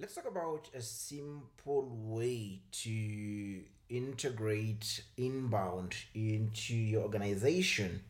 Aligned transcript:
Let's 0.00 0.14
talk 0.14 0.28
about 0.28 0.70
a 0.74 0.80
simple 0.80 1.86
way 1.92 2.60
to 2.72 3.60
integrate 3.90 5.02
inbound 5.18 5.94
into 6.14 6.74
your 6.74 7.02
organization. 7.02 8.00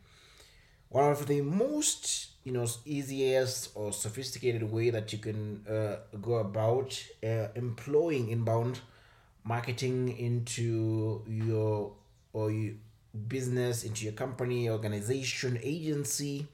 One 0.90 1.10
of 1.10 1.26
the 1.26 1.40
most 1.40 2.28
you 2.44 2.52
know 2.52 2.68
easiest 2.84 3.70
or 3.74 3.92
sophisticated 3.92 4.62
way 4.70 4.90
that 4.90 5.12
you 5.12 5.18
can 5.18 5.66
uh, 5.66 5.96
go 6.22 6.34
about 6.34 7.02
uh, 7.24 7.48
employing 7.56 8.28
inbound 8.30 8.78
marketing 9.42 10.16
into 10.16 11.24
your 11.26 11.94
or 12.32 12.52
your 12.52 12.74
business 13.26 13.82
into 13.82 14.04
your 14.04 14.12
company 14.12 14.70
organization 14.70 15.58
agency 15.60 16.46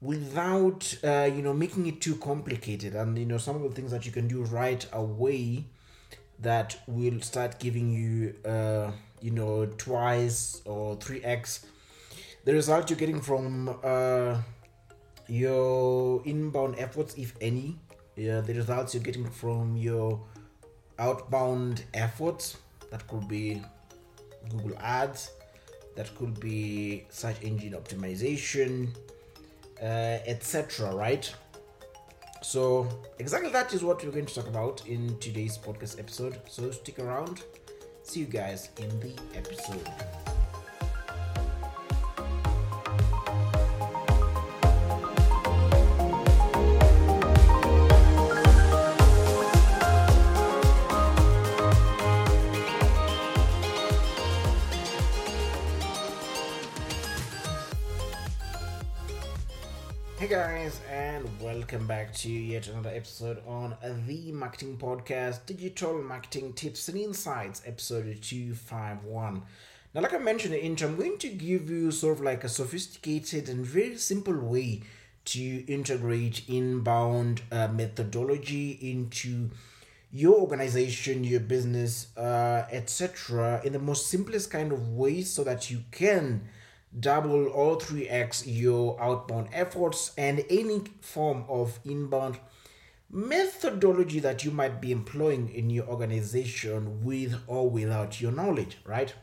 without 0.00 0.96
uh, 1.04 1.28
you 1.32 1.42
know 1.42 1.52
making 1.52 1.86
it 1.86 2.00
too 2.00 2.16
complicated 2.16 2.94
and 2.94 3.18
you 3.18 3.26
know 3.26 3.38
some 3.38 3.56
of 3.56 3.62
the 3.62 3.70
things 3.70 3.90
that 3.90 4.06
you 4.06 4.12
can 4.12 4.26
do 4.26 4.42
right 4.44 4.86
away 4.92 5.64
that 6.38 6.80
will 6.86 7.20
start 7.20 7.58
giving 7.58 7.90
you 7.90 8.34
uh, 8.50 8.90
you 9.20 9.30
know 9.30 9.66
twice 9.66 10.62
or 10.64 10.96
3x 10.96 11.66
the 12.44 12.54
result 12.54 12.88
you're 12.88 12.98
getting 12.98 13.20
from 13.20 13.78
uh, 13.84 14.38
your 15.28 16.22
inbound 16.24 16.74
efforts 16.78 17.14
if 17.18 17.34
any 17.42 17.78
yeah 18.16 18.40
the 18.40 18.54
results 18.54 18.94
you're 18.94 19.02
getting 19.02 19.28
from 19.28 19.76
your 19.76 20.20
outbound 20.98 21.84
efforts 21.92 22.56
that 22.90 23.06
could 23.06 23.28
be 23.28 23.62
google 24.48 24.76
ads 24.78 25.30
that 25.94 26.14
could 26.16 26.40
be 26.40 27.04
search 27.10 27.36
engine 27.42 27.74
optimization 27.74 28.88
Uh, 29.82 30.18
etc. 30.26 30.94
Right? 30.94 31.32
So, 32.42 32.88
exactly 33.18 33.50
that 33.50 33.74
is 33.74 33.84
what 33.84 34.02
we're 34.02 34.10
going 34.10 34.26
to 34.26 34.34
talk 34.34 34.48
about 34.48 34.86
in 34.86 35.18
today's 35.18 35.58
podcast 35.58 35.98
episode. 35.98 36.40
So, 36.48 36.70
stick 36.70 36.98
around. 36.98 37.42
See 38.02 38.20
you 38.20 38.26
guys 38.26 38.70
in 38.78 38.88
the 39.00 39.12
episode. 39.34 40.29
Guys, 60.30 60.80
and 60.88 61.26
welcome 61.40 61.88
back 61.88 62.14
to 62.14 62.30
yet 62.30 62.68
another 62.68 62.90
episode 62.90 63.42
on 63.48 63.74
the 64.06 64.30
Marketing 64.30 64.76
Podcast 64.76 65.44
Digital 65.44 66.00
Marketing 66.00 66.52
Tips 66.52 66.86
and 66.86 66.98
Insights, 66.98 67.62
episode 67.66 68.04
251. 68.22 69.42
Now, 69.92 70.00
like 70.00 70.14
I 70.14 70.18
mentioned 70.18 70.54
in 70.54 70.60
the 70.60 70.66
intro, 70.66 70.88
I'm 70.88 70.94
going 70.96 71.18
to 71.18 71.30
give 71.30 71.68
you 71.68 71.90
sort 71.90 72.18
of 72.18 72.22
like 72.22 72.44
a 72.44 72.48
sophisticated 72.48 73.48
and 73.48 73.66
very 73.66 73.96
simple 73.96 74.38
way 74.38 74.82
to 75.24 75.64
integrate 75.66 76.48
inbound 76.48 77.42
uh, 77.50 77.66
methodology 77.66 78.78
into 78.80 79.50
your 80.12 80.38
organization, 80.38 81.24
your 81.24 81.40
business, 81.40 82.16
uh, 82.16 82.66
etc., 82.70 83.60
in 83.64 83.72
the 83.72 83.80
most 83.80 84.06
simplest 84.06 84.48
kind 84.48 84.70
of 84.70 84.90
way 84.90 85.22
so 85.22 85.42
that 85.42 85.72
you 85.72 85.82
can 85.90 86.48
double 86.98 87.48
or 87.48 87.78
3x 87.78 88.42
your 88.46 89.00
outbound 89.00 89.48
efforts 89.52 90.12
and 90.18 90.44
any 90.50 90.82
form 91.00 91.44
of 91.48 91.78
inbound 91.84 92.38
methodology 93.10 94.20
that 94.20 94.44
you 94.44 94.50
might 94.50 94.80
be 94.80 94.90
employing 94.92 95.48
in 95.54 95.70
your 95.70 95.86
organization 95.86 97.04
with 97.04 97.34
or 97.46 97.70
without 97.70 98.20
your 98.20 98.32
knowledge 98.32 98.78
right? 98.84 99.14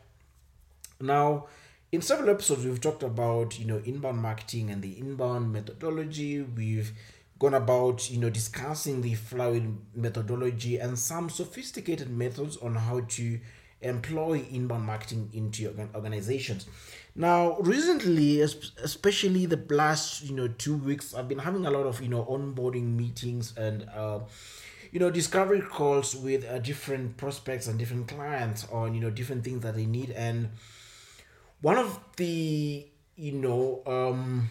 Now 1.00 1.46
in 1.90 2.02
several 2.02 2.30
episodes 2.30 2.64
we've 2.64 2.80
talked 2.80 3.02
about 3.02 3.58
you 3.58 3.64
know 3.66 3.80
inbound 3.84 4.18
marketing 4.18 4.70
and 4.70 4.82
the 4.82 4.98
inbound 4.98 5.52
methodology. 5.52 6.42
We've 6.42 6.92
gone 7.38 7.54
about 7.54 8.10
you 8.10 8.18
know 8.18 8.30
discussing 8.30 9.00
the 9.00 9.14
flywheel 9.14 9.74
methodology 9.94 10.78
and 10.78 10.98
some 10.98 11.30
sophisticated 11.30 12.10
methods 12.10 12.56
on 12.58 12.74
how 12.74 13.00
to 13.00 13.40
employ 13.80 14.44
inbound 14.50 14.84
marketing 14.84 15.30
into 15.32 15.62
your 15.62 15.72
organizations 15.94 16.66
now, 17.18 17.56
recently, 17.58 18.42
especially 18.42 19.46
the 19.46 19.60
last 19.70 20.22
you 20.22 20.36
know 20.36 20.46
two 20.46 20.76
weeks, 20.76 21.14
I've 21.14 21.26
been 21.26 21.40
having 21.40 21.66
a 21.66 21.70
lot 21.70 21.84
of 21.84 22.00
you 22.00 22.06
know 22.06 22.24
onboarding 22.24 22.94
meetings 22.94 23.52
and 23.56 23.88
uh, 23.92 24.20
you 24.92 25.00
know 25.00 25.10
discovery 25.10 25.60
calls 25.60 26.14
with 26.14 26.44
uh, 26.48 26.60
different 26.60 27.16
prospects 27.16 27.66
and 27.66 27.76
different 27.76 28.06
clients 28.06 28.68
on 28.70 28.94
you 28.94 29.00
know 29.00 29.10
different 29.10 29.42
things 29.42 29.62
that 29.62 29.74
they 29.74 29.84
need. 29.84 30.10
And 30.12 30.50
one 31.60 31.76
of 31.76 31.98
the 32.18 32.86
you 33.16 33.32
know 33.32 33.82
um, 33.84 34.48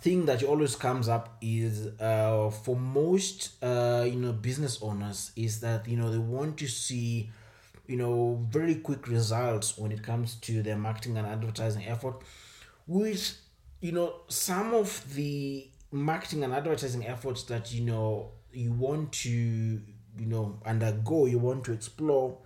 thing 0.00 0.26
that 0.26 0.42
always 0.42 0.76
comes 0.76 1.08
up 1.08 1.38
is 1.40 1.98
uh, 1.98 2.50
for 2.50 2.76
most 2.76 3.52
uh, 3.64 4.04
you 4.06 4.16
know 4.16 4.32
business 4.32 4.82
owners 4.82 5.32
is 5.34 5.60
that 5.60 5.88
you 5.88 5.96
know 5.96 6.10
they 6.10 6.18
want 6.18 6.58
to 6.58 6.68
see 6.68 7.30
you 7.90 7.96
know 7.96 8.46
very 8.50 8.76
quick 8.76 9.08
results 9.08 9.76
when 9.76 9.90
it 9.90 10.02
comes 10.02 10.36
to 10.36 10.62
their 10.62 10.76
marketing 10.76 11.16
and 11.18 11.26
advertising 11.26 11.84
effort 11.86 12.14
which 12.86 13.34
you 13.80 13.90
know 13.90 14.14
some 14.28 14.72
of 14.74 15.14
the 15.14 15.68
marketing 15.90 16.44
and 16.44 16.52
advertising 16.52 17.04
efforts 17.06 17.42
that 17.44 17.72
you 17.72 17.80
know 17.82 18.30
you 18.52 18.72
want 18.72 19.10
to 19.12 19.28
you 19.30 20.26
know 20.26 20.60
undergo 20.64 21.26
you 21.26 21.38
want 21.38 21.64
to 21.64 21.72
explore 21.72 22.38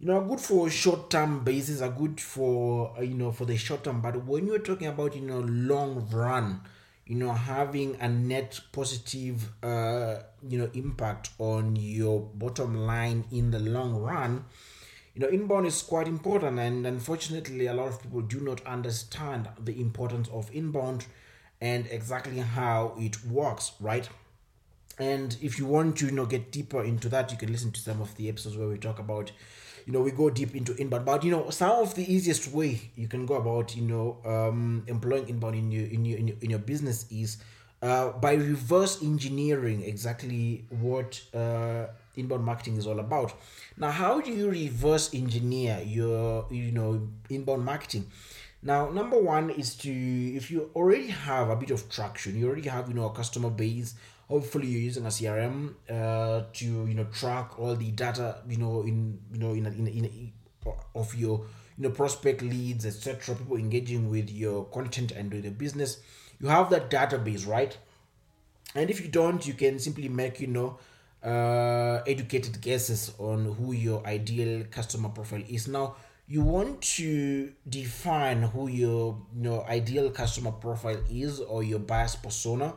you 0.00 0.08
know 0.08 0.18
are 0.18 0.26
good 0.26 0.40
for 0.40 0.68
short 0.68 1.08
term 1.08 1.44
basis 1.44 1.80
are 1.80 1.90
good 1.90 2.20
for 2.20 2.92
uh, 2.98 3.00
you 3.00 3.14
know 3.14 3.30
for 3.30 3.44
the 3.44 3.56
short 3.56 3.84
term 3.84 4.00
but 4.00 4.24
when 4.24 4.44
you're 4.46 4.58
talking 4.58 4.88
about 4.88 5.14
you 5.14 5.22
know 5.22 5.38
long 5.40 6.08
run 6.10 6.60
you 7.06 7.14
know 7.14 7.32
having 7.32 7.96
a 8.00 8.08
net 8.08 8.58
positive 8.72 9.50
uh 9.62 10.16
you 10.48 10.58
know 10.58 10.70
impact 10.74 11.30
on 11.38 11.76
your 11.76 12.20
bottom 12.20 12.86
line 12.86 13.24
in 13.30 13.50
the 13.50 13.58
long 13.58 13.94
run 13.94 14.44
you 15.14 15.20
know 15.20 15.28
inbound 15.28 15.66
is 15.66 15.80
quite 15.82 16.08
important. 16.08 16.58
And 16.58 16.86
unfortunately 16.86 17.66
a 17.66 17.74
lot 17.74 17.88
of 17.88 18.02
people 18.02 18.20
do 18.20 18.40
not 18.40 18.64
understand 18.66 19.48
the 19.62 19.80
importance 19.80 20.28
of 20.28 20.50
inbound 20.52 21.06
and 21.60 21.86
exactly 21.90 22.38
how 22.40 22.94
it 22.98 23.24
works 23.24 23.72
right? 23.80 24.08
And 24.98 25.36
if 25.40 25.58
you 25.58 25.66
want 25.66 25.96
to 25.98 26.06
you 26.06 26.12
know 26.12 26.26
get 26.26 26.50
deeper 26.52 26.82
into 26.82 27.08
that 27.08 27.30
you 27.30 27.38
can 27.38 27.50
listen 27.50 27.72
to 27.72 27.80
some 27.80 28.00
of 28.00 28.16
the 28.16 28.28
episodes 28.28 28.56
where 28.56 28.68
we 28.68 28.76
talk 28.76 28.98
about 28.98 29.30
you 29.86 29.92
know 29.92 30.00
we 30.00 30.10
go 30.10 30.30
deep 30.30 30.54
into 30.54 30.74
inbound. 30.76 31.04
But 31.04 31.24
you 31.24 31.30
know 31.30 31.50
some 31.50 31.82
of 31.82 31.94
the 31.94 32.10
easiest 32.12 32.52
way 32.52 32.90
you 32.96 33.08
can 33.08 33.26
go 33.26 33.34
about 33.34 33.76
you 33.76 33.82
know 33.82 34.18
um, 34.24 34.84
employing 34.86 35.28
inbound 35.28 35.56
in 35.56 35.70
your 35.70 35.86
in 35.86 36.04
your 36.04 36.18
in 36.18 36.28
your, 36.28 36.36
in 36.40 36.50
your 36.50 36.58
business 36.58 37.06
is 37.10 37.38
uh, 37.82 38.10
by 38.12 38.34
reverse 38.34 39.02
engineering 39.02 39.82
exactly 39.82 40.64
what 40.70 41.20
uh, 41.34 41.86
inbound 42.16 42.44
marketing 42.44 42.76
is 42.76 42.86
all 42.86 43.00
about. 43.00 43.34
Now 43.76 43.90
how 43.90 44.20
do 44.20 44.30
you 44.30 44.50
reverse 44.50 45.12
engineer 45.14 45.82
your 45.84 46.46
you 46.50 46.72
know 46.72 47.08
inbound 47.28 47.64
marketing? 47.64 48.06
Now 48.62 48.88
number 48.88 49.18
one 49.18 49.50
is 49.50 49.74
to 49.76 49.90
if 49.90 50.50
you 50.50 50.70
already 50.74 51.08
have 51.08 51.50
a 51.50 51.56
bit 51.56 51.70
of 51.70 51.90
traction 51.90 52.38
you 52.38 52.46
already 52.46 52.68
have 52.68 52.88
you 52.88 52.94
know 52.94 53.06
a 53.06 53.12
customer 53.12 53.50
base 53.50 53.94
hopefully 54.28 54.66
you're 54.66 54.80
using 54.80 55.04
a 55.04 55.08
crm 55.08 55.74
uh, 55.90 56.42
to 56.52 56.64
you 56.64 56.94
know 56.94 57.04
track 57.04 57.58
all 57.58 57.74
the 57.74 57.90
data 57.90 58.38
you 58.48 58.56
know 58.56 58.82
in 58.82 59.18
you 59.32 59.38
know 59.38 59.52
in 59.52 59.66
a, 59.66 59.70
in, 59.70 59.86
a, 59.86 59.90
in 59.90 60.04
a, 60.04 60.32
of 60.94 61.14
your 61.14 61.46
you 61.76 61.84
know 61.84 61.90
prospect 61.90 62.42
leads 62.42 62.86
etc 62.86 63.34
people 63.34 63.56
engaging 63.56 64.10
with 64.10 64.30
your 64.30 64.64
content 64.66 65.12
and 65.12 65.32
with 65.32 65.44
the 65.44 65.50
business. 65.50 65.98
You 66.40 66.48
have 66.48 66.70
that 66.70 66.90
database 66.90 67.46
right? 67.46 67.76
And 68.74 68.90
if 68.90 69.00
you 69.00 69.08
don't 69.08 69.46
you 69.46 69.54
can 69.54 69.78
simply 69.78 70.08
make 70.08 70.40
you 70.40 70.48
know 70.48 70.78
uh, 71.22 72.02
educated 72.06 72.60
guesses 72.60 73.12
on 73.18 73.54
who 73.54 73.72
your 73.72 74.06
ideal 74.06 74.64
customer 74.70 75.08
profile 75.08 75.42
is. 75.48 75.68
Now 75.68 75.96
you 76.26 76.42
want 76.42 76.80
to 76.80 77.52
define 77.68 78.42
who 78.42 78.68
your 78.68 79.20
you 79.34 79.42
know 79.42 79.62
ideal 79.68 80.10
customer 80.10 80.52
profile 80.52 81.00
is 81.10 81.40
or 81.40 81.62
your 81.62 81.78
buyer's 81.78 82.16
persona 82.16 82.74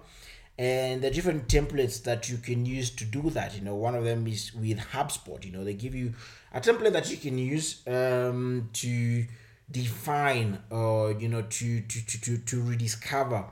and 0.57 1.01
the 1.04 1.12
different 1.12 1.48
templates 1.48 2.04
that 2.04 2.30
you 2.30 2.38
can 2.38 2.65
use 2.65 2.89
to 2.89 3.06
do 3.06 3.30
that 3.31 3.56
you 3.56 3.62
know. 3.62 3.75
One 3.75 3.95
of 3.95 4.04
them 4.04 4.27
is 4.27 4.54
with 4.54 4.80
hubspot 4.80 5.45
you 5.45 5.51
know. 5.51 5.63
They 5.63 5.74
give 5.74 5.94
you 5.95 6.13
a 6.54 6.59
template 6.59 6.94
that 6.94 7.09
you 7.12 7.18
can 7.18 7.38
use 7.38 7.81
um, 7.88 8.69
to 8.74 9.25
define 9.69 10.59
or 10.69 11.12
you 11.12 11.27
know 11.27 11.42
to 11.42 11.81
to 11.81 12.06
to 12.06 12.21
to, 12.21 12.38
to 12.38 12.62
rediscover 12.62 13.45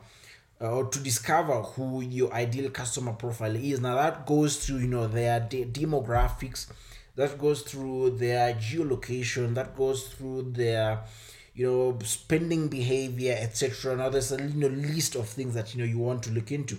uh, 0.61 0.71
or 0.71 0.85
to 0.85 0.99
discover 0.99 1.61
who 1.61 2.01
your 2.01 2.33
ideal 2.33 2.69
customer 2.69 3.13
profile 3.13 3.55
is. 3.55 3.81
Now 3.81 3.95
that 3.95 4.25
goes 4.25 4.65
through 4.65 4.77
you 4.77 4.87
know 4.87 5.07
their 5.07 5.39
de- 5.39 5.65
demographics 5.65 6.67
that 7.15 7.37
goes 7.37 7.61
through 7.61 8.11
their 8.11 8.53
geolocation 8.55 9.53
that 9.55 9.75
goes 9.75 10.07
through 10.07 10.51
their 10.51 11.01
you 11.55 11.65
know 11.65 11.97
spending 12.03 12.67
behavior 12.67 13.35
etc 13.39 13.95
now 13.95 14.09
there's 14.09 14.31
a 14.31 14.41
you 14.41 14.59
know 14.59 14.67
list 14.67 15.15
of 15.15 15.27
things 15.27 15.53
that 15.53 15.73
you 15.73 15.79
know 15.79 15.87
you 15.87 15.97
want 15.97 16.23
to 16.23 16.31
look 16.31 16.51
into. 16.51 16.77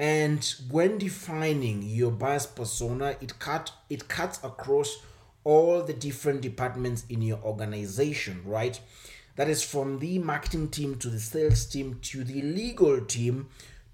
And 0.00 0.44
when 0.70 0.98
defining 0.98 1.82
your 1.82 2.12
buyer's 2.12 2.46
persona 2.46 3.16
it 3.20 3.38
cut 3.38 3.72
it 3.88 4.08
cuts 4.08 4.38
across 4.44 4.98
all 5.44 5.82
the 5.82 5.92
different 5.92 6.40
departments 6.40 7.04
in 7.08 7.22
your 7.22 7.38
organization 7.38 8.42
right? 8.44 8.80
That 9.36 9.48
is 9.48 9.62
from 9.62 10.00
the 10.00 10.18
marketing 10.18 10.68
team 10.70 10.96
to 10.96 11.08
the 11.08 11.20
sales 11.20 11.64
team 11.64 12.00
to 12.02 12.24
the 12.24 12.42
legal 12.42 13.00
team 13.02 13.48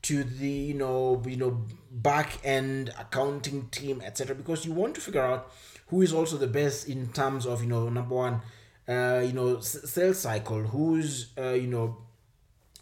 to 0.04 0.22
the 0.24 0.48
you 0.48 0.74
know 0.74 1.22
you 1.26 1.36
know 1.36 1.62
back 1.90 2.38
end 2.44 2.92
accounting 2.98 3.68
team 3.68 4.02
etc 4.04 4.34
because 4.34 4.66
you 4.66 4.72
want 4.72 4.94
to 4.94 5.00
figure 5.00 5.22
out 5.22 5.50
who 5.88 6.02
is 6.02 6.12
also 6.12 6.36
the 6.36 6.46
best 6.46 6.88
in 6.88 7.08
terms 7.12 7.46
of 7.46 7.62
you 7.62 7.68
know 7.68 7.88
number 7.88 8.14
one 8.14 8.40
uh 8.88 9.22
you 9.24 9.32
know 9.32 9.60
sales 9.60 10.18
cycle 10.20 10.62
who's 10.62 11.32
uh 11.38 11.50
you 11.52 11.66
know 11.66 11.96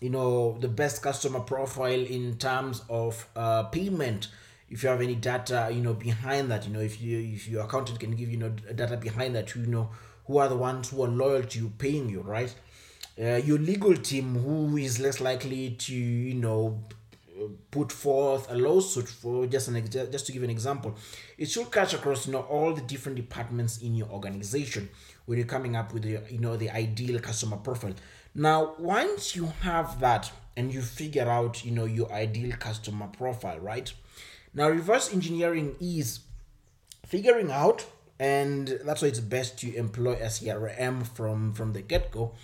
you 0.01 0.11
know 0.11 0.57
the 0.61 0.69
best 0.69 1.03
customer 1.03 1.41
profile 1.41 2.01
in 2.01 2.37
terms 2.39 2.83
of 2.89 3.27
uh, 3.37 3.65
payment. 3.65 4.29
If 4.69 4.83
you 4.83 4.89
have 4.89 5.01
any 5.03 5.15
data 5.15 5.71
you 5.73 5.83
know 5.83 5.95
behind 5.95 6.51
that 6.51 6.67
you 6.67 6.73
know 6.73 6.81
if 6.81 7.01
you 7.01 7.19
if 7.35 7.47
your 7.49 7.65
accountant 7.65 8.01
can 8.01 8.17
give 8.17 8.31
you 8.31 8.39
know 8.39 8.49
data 8.51 8.97
behind 8.97 9.35
that 9.37 9.55
you 9.55 9.67
know 9.67 9.91
who 10.27 10.39
are 10.39 10.49
the 10.49 10.57
ones 10.57 10.91
who 10.91 11.03
are 11.03 11.09
loyal 11.09 11.43
to 11.43 11.59
you 11.59 11.73
paying 11.79 12.09
you 12.09 12.21
right? 12.23 12.55
Uh, 13.21 13.37
your 13.37 13.59
legal 13.59 13.95
team 13.95 14.35
who 14.37 14.77
is 14.79 14.99
less 14.99 15.21
likely 15.21 15.71
to 15.73 15.95
you 15.95 16.35
know 16.35 16.83
put 17.71 17.93
forth 17.93 18.51
a 18.51 18.55
lawsuit 18.55 19.09
for 19.09 19.47
just 19.47 19.69
an 19.69 19.85
just 19.91 20.27
to 20.27 20.33
give 20.33 20.43
an 20.43 20.51
example 20.51 20.95
it 21.39 21.49
should 21.49 21.71
catch 21.71 21.95
across 21.95 22.27
you 22.27 22.33
know 22.33 22.41
all 22.43 22.73
the 22.73 22.83
different 22.83 23.17
departments 23.17 23.79
in 23.79 23.95
your 23.95 24.09
organization 24.09 24.89
when 25.27 25.39
you're 25.39 25.47
coming 25.47 25.77
up 25.77 25.93
with 25.93 26.03
the 26.03 26.21
you 26.31 26.39
know 26.39 26.57
the 26.57 26.71
ideal 26.71 27.19
customer 27.21 27.57
profile 27.57 27.95
now, 28.35 28.75
once 28.79 29.37
you 29.37 29.53
have 29.61 30.01
that 30.01 30.33
and 30.57 30.73
you 30.73 30.81
figure 30.81 31.29
out, 31.29 31.65
you 31.65 31.71
know, 31.71 31.85
your 31.85 32.11
ideal 32.11 32.57
customer 32.57 33.09
profile, 33.09 33.59
right? 33.59 33.93
Now, 34.55 34.69
reverse 34.71 35.13
engineering 35.13 35.77
is 35.81 36.21
figuring 37.07 37.51
out, 37.51 37.85
and 38.19 38.69
that's 38.85 39.03
why 39.03 39.09
it's 39.09 39.21
best 39.21 39.59
to 39.61 39.75
employ 39.75 40.13
a 40.15 40.27
CRM 40.27 41.07
from 41.07 41.53
from 41.53 41.73
the 41.73 41.83
get 41.83 42.11
go. 42.11 42.35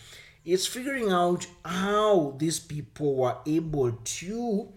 it's 0.44 0.66
figuring 0.66 1.10
out 1.10 1.46
how 1.64 2.34
these 2.38 2.58
people 2.58 3.14
were 3.16 3.36
able 3.46 3.92
to 3.92 4.72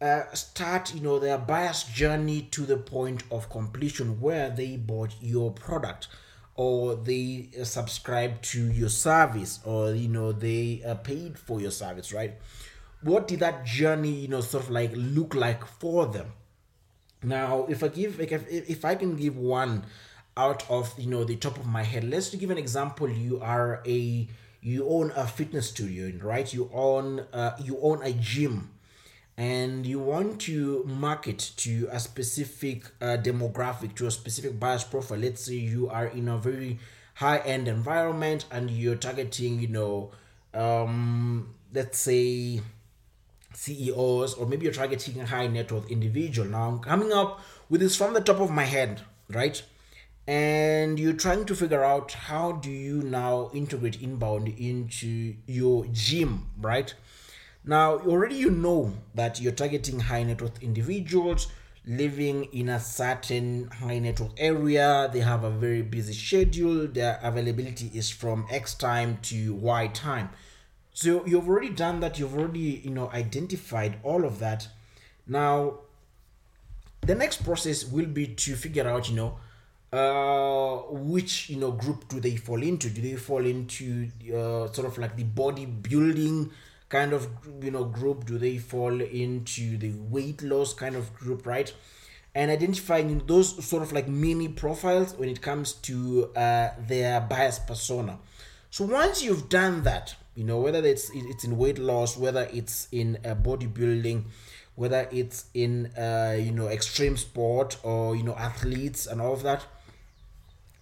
uh, 0.00 0.32
start, 0.32 0.94
you 0.94 1.00
know, 1.00 1.18
their 1.18 1.38
buyer's 1.38 1.84
journey 1.84 2.42
to 2.50 2.62
the 2.62 2.76
point 2.76 3.22
of 3.30 3.48
completion 3.48 4.20
where 4.20 4.50
they 4.50 4.76
bought 4.76 5.14
your 5.20 5.50
product 5.50 6.08
or 6.56 6.94
they 6.94 7.48
subscribe 7.64 8.40
to 8.42 8.70
your 8.70 8.88
service 8.88 9.60
or 9.64 9.92
you 9.92 10.08
know 10.08 10.30
they 10.30 10.82
are 10.86 10.94
paid 10.94 11.38
for 11.38 11.60
your 11.60 11.70
service 11.70 12.12
right? 12.12 12.34
What 13.02 13.28
did 13.28 13.40
that 13.40 13.64
journey 13.64 14.12
you 14.12 14.28
know 14.28 14.40
sort 14.40 14.64
of 14.64 14.70
like 14.70 14.92
look 14.94 15.34
like 15.34 15.64
for 15.66 16.06
them? 16.06 16.32
Now 17.22 17.66
if 17.68 17.82
i 17.82 17.88
give 17.88 18.18
like 18.18 18.32
if, 18.32 18.46
if 18.48 18.84
i 18.84 18.94
can 18.94 19.16
give 19.16 19.36
one 19.36 19.84
out 20.36 20.68
of 20.70 20.92
you 20.98 21.08
know 21.08 21.24
the 21.24 21.36
top 21.36 21.56
of 21.58 21.66
my 21.66 21.82
head 21.82 22.04
let's 22.04 22.34
give 22.34 22.50
an 22.50 22.58
example. 22.58 23.08
You 23.08 23.40
are 23.40 23.82
a 23.86 24.28
you 24.60 24.88
own 24.88 25.12
a 25.16 25.26
fitness 25.26 25.70
studio 25.70 26.12
right? 26.22 26.52
You 26.52 26.70
own 26.72 27.20
uh, 27.32 27.56
you 27.62 27.78
own 27.80 28.02
a 28.02 28.12
gym 28.12 28.70
and 29.36 29.84
you 29.84 29.98
want 29.98 30.40
to 30.42 30.84
market 30.86 31.52
to 31.56 31.88
a 31.90 31.98
specific 31.98 32.84
uh, 33.00 33.16
demographic 33.20 33.94
to 33.96 34.06
a 34.06 34.10
specific 34.10 34.60
buyer's 34.60 34.84
profile. 34.84 35.18
Let's 35.18 35.44
say 35.44 35.54
you 35.54 35.88
are 35.88 36.06
in 36.06 36.28
a 36.28 36.38
very 36.38 36.78
high 37.14 37.38
end 37.38 37.68
environment 37.68 38.44
and 38.50 38.70
you're 38.70 38.96
targeting 38.96 39.60
you 39.60 39.68
know 39.68 40.10
um 40.52 41.54
let's 41.72 41.98
say 41.98 42.60
ceos 43.54 44.34
or 44.34 44.46
maybe 44.46 44.64
you're 44.64 44.72
targeting 44.72 45.20
a 45.20 45.26
high 45.26 45.46
net 45.46 45.70
worth 45.70 45.90
individual. 45.90 46.48
Now 46.48 46.68
i'm 46.68 46.78
coming 46.80 47.12
up 47.12 47.40
with 47.68 47.80
this 47.80 47.96
from 47.96 48.14
the 48.14 48.20
top 48.20 48.40
of 48.40 48.50
my 48.50 48.64
head 48.64 49.00
right? 49.28 49.62
And 50.26 50.98
you're 50.98 51.12
trying 51.12 51.44
to 51.46 51.54
figure 51.54 51.84
out 51.84 52.12
how 52.12 52.52
do 52.52 52.70
you 52.70 53.02
now 53.02 53.50
integrate 53.52 54.00
inbound 54.00 54.48
into 54.48 55.34
your 55.46 55.86
gym 55.92 56.46
right 56.60 56.94
now, 57.64 57.96
already 58.00 58.36
you 58.36 58.50
know 58.50 58.92
that 59.14 59.40
you're 59.40 59.52
targeting 59.52 60.00
high 60.00 60.22
net 60.22 60.42
worth 60.42 60.62
individuals 60.62 61.48
living 61.86 62.44
in 62.52 62.68
a 62.68 62.80
certain 62.80 63.68
high 63.68 63.98
net 63.98 64.20
worth 64.20 64.32
area. 64.36 65.08
They 65.12 65.20
have 65.20 65.44
a 65.44 65.50
very 65.50 65.82
busy 65.82 66.12
schedule. 66.12 66.86
Their 66.86 67.18
availability 67.22 67.90
is 67.94 68.10
from 68.10 68.46
X 68.50 68.74
time 68.74 69.18
to 69.22 69.54
Y 69.54 69.86
time. 69.88 70.30
So 70.92 71.24
you've 71.26 71.48
already 71.48 71.70
done 71.70 72.00
that. 72.00 72.18
You've 72.18 72.36
already, 72.36 72.82
you 72.84 72.90
know, 72.90 73.10
identified 73.10 73.98
all 74.02 74.24
of 74.24 74.38
that. 74.40 74.68
Now, 75.26 75.80
the 77.00 77.14
next 77.14 77.44
process 77.44 77.84
will 77.84 78.06
be 78.06 78.26
to 78.28 78.56
figure 78.56 78.86
out, 78.86 79.08
you 79.08 79.16
know, 79.16 79.38
uh, 79.92 80.82
which 80.90 81.48
you 81.48 81.56
know 81.56 81.70
group 81.70 82.08
do 82.08 82.20
they 82.20 82.36
fall 82.36 82.62
into? 82.62 82.90
Do 82.90 83.00
they 83.00 83.14
fall 83.14 83.44
into 83.46 84.08
uh, 84.28 84.70
sort 84.72 84.86
of 84.86 84.98
like 84.98 85.16
the 85.16 85.24
bodybuilding 85.24 86.50
kind 86.94 87.12
of 87.12 87.28
you 87.60 87.72
know 87.72 87.84
group 87.84 88.24
do 88.24 88.38
they 88.38 88.56
fall 88.56 89.00
into 89.00 89.76
the 89.78 89.92
weight 90.14 90.40
loss 90.42 90.72
kind 90.72 90.94
of 90.94 91.12
group 91.14 91.44
right? 91.44 91.72
And 92.36 92.50
identifying 92.50 93.26
those 93.26 93.64
sort 93.64 93.82
of 93.82 93.92
like 93.92 94.08
mini 94.08 94.48
profiles 94.48 95.14
when 95.14 95.28
it 95.28 95.40
comes 95.40 95.72
to 95.88 96.30
uh, 96.34 96.70
their 96.78 97.20
buyer's 97.20 97.58
persona. 97.60 98.18
So 98.70 98.84
once 98.84 99.22
you've 99.22 99.48
done 99.48 99.82
that 99.82 100.14
you 100.34 100.44
know 100.44 100.58
whether 100.58 100.84
it's 100.84 101.10
it's 101.14 101.44
in 101.44 101.56
weight 101.56 101.78
loss 101.78 102.16
whether 102.16 102.48
it's 102.52 102.88
in 102.92 103.18
uh, 103.24 103.34
bodybuilding 103.34 104.24
whether 104.74 105.08
it's 105.12 105.46
in 105.54 105.86
uh, 105.96 106.36
you 106.38 106.52
know 106.52 106.68
extreme 106.68 107.16
sport 107.16 107.76
or 107.82 108.16
you 108.16 108.22
know 108.22 108.34
athletes 108.34 109.06
and 109.06 109.20
all 109.20 109.32
of 109.32 109.42
that 109.42 109.64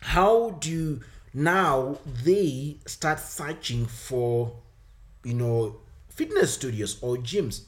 how 0.00 0.50
do 0.60 1.00
now 1.34 1.98
they 2.24 2.76
start 2.86 3.18
searching 3.18 3.86
for 3.86 4.52
you 5.24 5.34
know 5.34 5.76
fitness 6.14 6.54
studios 6.54 6.98
or 7.02 7.16
gyms. 7.16 7.62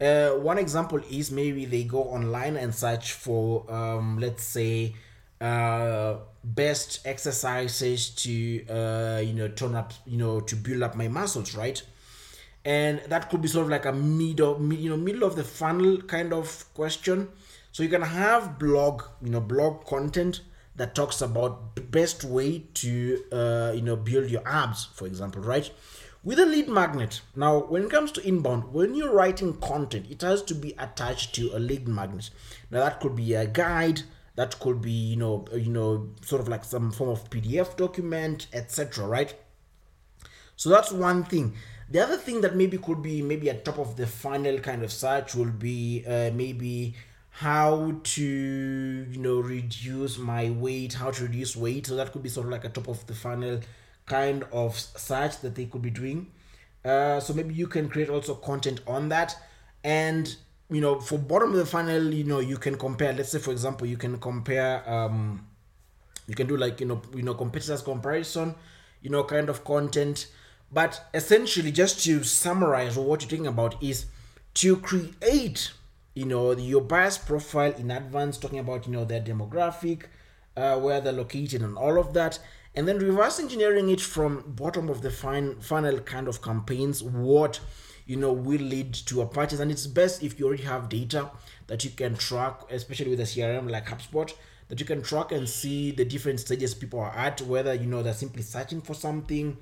Uh, 0.00 0.30
one 0.38 0.58
example 0.58 1.00
is 1.10 1.30
maybe 1.30 1.64
they 1.64 1.84
go 1.84 2.02
online 2.02 2.56
and 2.56 2.74
search 2.74 3.12
for, 3.12 3.70
um, 3.72 4.18
let's 4.18 4.42
say, 4.42 4.94
uh, 5.40 6.16
best 6.44 7.06
exercises 7.06 8.10
to, 8.10 8.66
uh, 8.68 9.20
you 9.20 9.32
know, 9.32 9.48
turn 9.48 9.74
up, 9.74 9.92
you 10.06 10.18
know, 10.18 10.40
to 10.40 10.56
build 10.56 10.82
up 10.82 10.94
my 10.96 11.08
muscles, 11.08 11.54
right? 11.54 11.82
And 12.64 13.00
that 13.08 13.30
could 13.30 13.42
be 13.42 13.48
sort 13.48 13.64
of 13.64 13.70
like 13.70 13.86
a 13.86 13.92
middle, 13.92 14.60
you 14.72 14.90
know, 14.90 14.96
middle 14.96 15.24
of 15.24 15.36
the 15.36 15.44
funnel 15.44 16.02
kind 16.02 16.32
of 16.32 16.64
question. 16.74 17.28
So 17.72 17.82
you 17.82 17.88
can 17.88 18.02
have 18.02 18.58
blog, 18.58 19.02
you 19.22 19.30
know, 19.30 19.40
blog 19.40 19.84
content 19.86 20.40
that 20.76 20.94
talks 20.94 21.22
about 21.22 21.74
the 21.74 21.82
best 21.82 22.24
way 22.24 22.64
to, 22.74 23.22
uh, 23.32 23.72
you 23.74 23.82
know, 23.82 23.96
build 23.96 24.30
your 24.30 24.42
abs, 24.46 24.86
for 24.94 25.06
example, 25.06 25.42
right? 25.42 25.70
With 26.26 26.40
a 26.40 26.44
lead 26.44 26.68
magnet 26.68 27.20
now 27.36 27.56
when 27.56 27.84
it 27.84 27.90
comes 27.90 28.10
to 28.10 28.26
inbound 28.26 28.64
when 28.72 28.96
you're 28.96 29.12
writing 29.12 29.54
content 29.58 30.04
it 30.10 30.22
has 30.22 30.42
to 30.42 30.56
be 30.56 30.74
attached 30.76 31.32
to 31.36 31.52
a 31.54 31.58
lead 31.60 31.86
magnet. 31.86 32.30
Now 32.68 32.80
that 32.80 32.98
could 32.98 33.14
be 33.14 33.34
a 33.34 33.46
guide 33.46 34.02
that 34.34 34.58
could 34.58 34.82
be 34.82 34.90
you 34.90 35.16
know 35.16 35.44
you 35.54 35.70
know 35.70 36.08
sort 36.22 36.42
of 36.42 36.48
like 36.48 36.64
some 36.64 36.90
form 36.90 37.10
of 37.10 37.30
pdf 37.30 37.76
document 37.76 38.48
etc 38.52 39.06
right? 39.06 39.34
So 40.56 40.68
that's 40.68 40.90
one 40.90 41.22
thing. 41.22 41.54
The 41.90 42.00
other 42.00 42.16
thing 42.16 42.40
that 42.40 42.56
maybe 42.56 42.76
could 42.78 43.02
be 43.02 43.22
maybe 43.22 43.48
at 43.48 43.64
top 43.64 43.78
of 43.78 43.96
the 43.96 44.08
funnel 44.08 44.58
kind 44.58 44.82
of 44.82 44.90
search 44.90 45.36
will 45.36 45.52
be 45.52 46.02
uh, 46.08 46.32
maybe 46.34 46.96
how 47.30 48.00
to 48.02 48.22
you 48.22 49.18
know 49.18 49.38
reduce 49.38 50.18
my 50.18 50.50
weight 50.50 50.94
how 50.94 51.12
to 51.12 51.22
reduce 51.22 51.54
weight. 51.54 51.86
So 51.86 51.94
that 51.94 52.10
could 52.10 52.24
be 52.24 52.30
sort 52.30 52.46
of 52.46 52.52
like 52.52 52.64
a 52.64 52.70
top 52.70 52.88
of 52.88 53.06
the 53.06 53.14
funnel 53.14 53.60
kind 54.06 54.44
of 54.52 54.78
search 54.78 55.40
that 55.40 55.54
they 55.54 55.66
could 55.66 55.82
be 55.82 55.90
doing. 55.90 56.28
Uh, 56.84 57.18
so 57.18 57.34
maybe 57.34 57.52
you 57.52 57.66
can 57.66 57.88
create 57.88 58.08
also 58.08 58.34
content 58.34 58.80
on 58.86 59.08
that. 59.08 59.36
And, 59.82 60.34
you 60.70 60.80
know, 60.80 61.00
for 61.00 61.18
bottom 61.18 61.50
of 61.50 61.56
the 61.56 61.66
funnel, 61.66 62.14
you 62.14 62.24
know, 62.24 62.38
you 62.38 62.56
can 62.56 62.78
compare, 62.78 63.12
let's 63.12 63.30
say, 63.30 63.38
for 63.38 63.50
example, 63.50 63.86
you 63.86 63.96
can 63.96 64.18
compare, 64.18 64.88
um, 64.88 65.46
you 66.28 66.34
can 66.34 66.46
do 66.46 66.56
like, 66.56 66.80
you 66.80 66.86
know, 66.86 67.02
you 67.14 67.22
know, 67.22 67.34
competitors 67.34 67.82
comparison, 67.82 68.54
you 69.02 69.10
know, 69.10 69.24
kind 69.24 69.48
of 69.48 69.64
content. 69.64 70.28
But 70.72 71.00
essentially, 71.14 71.72
just 71.72 72.04
to 72.04 72.22
summarize 72.24 72.96
what 72.96 73.22
you're 73.22 73.30
talking 73.30 73.46
about 73.46 73.82
is 73.82 74.06
to 74.54 74.76
create, 74.76 75.72
you 76.14 76.24
know, 76.24 76.52
your 76.52 76.80
buyer's 76.80 77.18
profile 77.18 77.72
in 77.72 77.90
advance, 77.90 78.38
talking 78.38 78.58
about, 78.58 78.86
you 78.86 78.92
know, 78.92 79.04
their 79.04 79.20
demographic, 79.20 80.04
uh, 80.56 80.78
where 80.78 81.00
they're 81.00 81.12
located 81.12 81.62
and 81.62 81.76
all 81.76 81.98
of 81.98 82.14
that 82.14 82.38
and 82.76 82.86
then 82.86 82.98
reverse 82.98 83.40
engineering 83.40 83.88
it 83.88 84.00
from 84.00 84.44
bottom 84.46 84.88
of 84.88 85.00
the 85.02 85.10
fine 85.10 85.56
funnel 85.60 85.98
kind 86.00 86.28
of 86.28 86.42
campaigns 86.42 87.02
what 87.02 87.58
you 88.06 88.16
know 88.16 88.32
will 88.32 88.60
lead 88.60 88.92
to 88.92 89.22
a 89.22 89.26
purchase 89.26 89.58
and 89.58 89.70
it's 89.70 89.86
best 89.86 90.22
if 90.22 90.38
you 90.38 90.46
already 90.46 90.62
have 90.62 90.88
data 90.88 91.30
that 91.66 91.84
you 91.84 91.90
can 91.90 92.14
track 92.14 92.60
especially 92.70 93.10
with 93.10 93.20
a 93.20 93.24
crm 93.24 93.70
like 93.70 93.86
hubspot 93.86 94.34
that 94.68 94.78
you 94.78 94.86
can 94.86 95.02
track 95.02 95.32
and 95.32 95.48
see 95.48 95.90
the 95.90 96.04
different 96.04 96.38
stages 96.38 96.74
people 96.74 97.00
are 97.00 97.16
at 97.16 97.40
whether 97.42 97.74
you 97.74 97.86
know 97.86 98.02
they're 98.02 98.12
simply 98.14 98.42
searching 98.42 98.80
for 98.80 98.94
something 98.94 99.56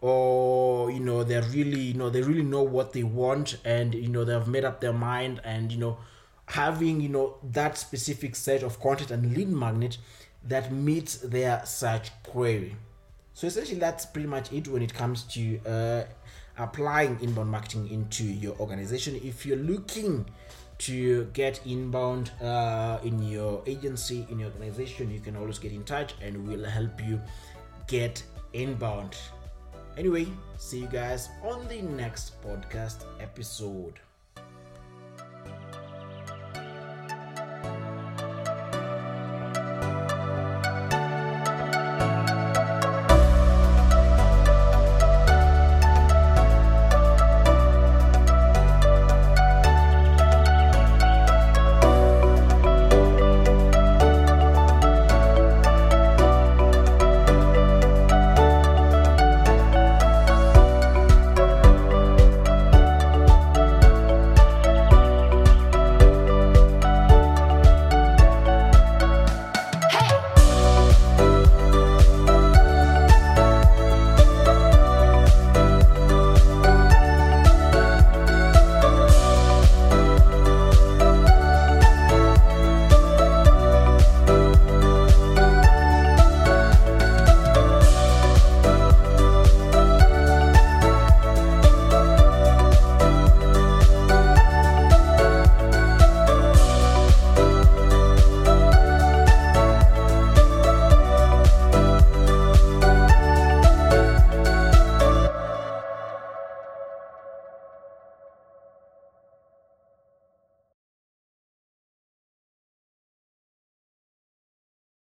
or 0.00 0.90
you 0.90 1.00
know 1.00 1.24
they're 1.24 1.42
really 1.42 1.80
you 1.80 1.94
know 1.94 2.10
they 2.10 2.22
really 2.22 2.42
know 2.42 2.62
what 2.62 2.92
they 2.92 3.02
want 3.02 3.56
and 3.64 3.94
you 3.94 4.08
know 4.08 4.24
they've 4.24 4.46
made 4.46 4.64
up 4.64 4.80
their 4.80 4.92
mind 4.92 5.40
and 5.44 5.72
you 5.72 5.78
know 5.78 5.98
having 6.46 7.00
you 7.00 7.08
know 7.08 7.36
that 7.42 7.76
specific 7.76 8.34
set 8.34 8.62
of 8.62 8.80
content 8.80 9.10
and 9.10 9.36
lead 9.36 9.48
magnet 9.48 9.98
that 10.44 10.72
meets 10.72 11.16
their 11.16 11.64
search 11.64 12.10
query. 12.22 12.76
So 13.34 13.46
essentially 13.46 13.78
that's 13.78 14.06
pretty 14.06 14.28
much 14.28 14.52
it 14.52 14.68
when 14.68 14.82
it 14.82 14.92
comes 14.94 15.22
to 15.34 15.60
uh, 15.66 16.04
applying 16.56 17.18
inbound 17.20 17.50
marketing 17.50 17.88
into 17.90 18.24
your 18.24 18.56
organization. 18.58 19.20
If 19.22 19.46
you're 19.46 19.56
looking 19.58 20.26
to 20.78 21.24
get 21.32 21.60
inbound 21.66 22.30
uh, 22.40 22.98
in 23.02 23.22
your 23.22 23.62
agency 23.66 24.26
in 24.30 24.38
your 24.38 24.48
organization 24.50 25.10
you 25.10 25.18
can 25.18 25.36
always 25.36 25.58
get 25.58 25.72
in 25.72 25.82
touch 25.82 26.14
and 26.22 26.46
we'll 26.46 26.64
help 26.64 27.04
you 27.04 27.20
get 27.88 28.22
inbound. 28.52 29.16
Anyway, 29.96 30.26
see 30.56 30.80
you 30.80 30.86
guys 30.86 31.28
on 31.42 31.66
the 31.66 31.82
next 31.82 32.40
podcast 32.42 33.04
episode. 33.20 33.98